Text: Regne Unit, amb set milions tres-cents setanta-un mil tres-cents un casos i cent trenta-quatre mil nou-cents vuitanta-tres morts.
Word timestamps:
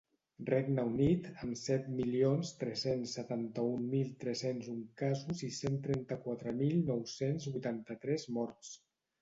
Regne 0.49 0.83
Unit, 0.91 1.27
amb 1.41 1.57
set 1.63 1.83
milions 1.99 2.53
tres-cents 2.63 3.13
setanta-un 3.19 3.85
mil 3.93 4.09
tres-cents 4.25 4.71
un 4.73 4.81
casos 5.03 5.45
i 5.49 5.53
cent 5.61 5.79
trenta-quatre 5.87 6.55
mil 6.63 6.83
nou-cents 6.93 7.49
vuitanta-tres 7.55 8.29
morts. 8.41 8.77